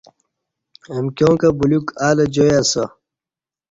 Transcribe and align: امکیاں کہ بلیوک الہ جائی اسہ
امکیاں 0.95 1.33
کہ 1.39 1.49
بلیوک 1.57 1.87
الہ 2.07 2.25
جائی 2.33 2.53
اسہ 2.61 2.83